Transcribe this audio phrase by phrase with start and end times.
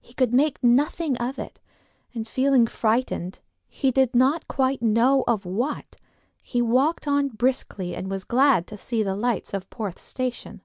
[0.00, 1.60] He could make nothing of it,
[2.14, 5.96] and feeling frightened, he did not quite know of what,
[6.42, 10.62] he walked on briskly and was glad to see the lights of Porth station.